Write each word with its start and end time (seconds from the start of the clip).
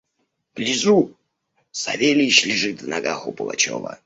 Гляжу: 0.55 1.15
Савельич 1.71 2.45
лежит 2.47 2.81
в 2.81 2.87
ногах 2.87 3.27
у 3.27 3.33
Пугачева. 3.33 3.99